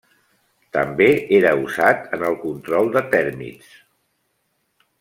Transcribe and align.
També 0.77 1.09
era 1.39 1.51
usat 1.67 2.09
en 2.17 2.25
el 2.31 2.39
control 2.47 2.91
de 2.97 3.05
tèrmits. 3.17 3.71